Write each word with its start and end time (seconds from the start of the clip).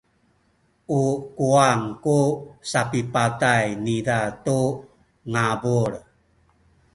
u 1.01 1.03
kuwang 1.37 1.83
ku 2.03 2.17
sapipatay 2.71 3.65
niza 3.83 4.17
tu 4.45 4.59
ngabul. 5.31 5.93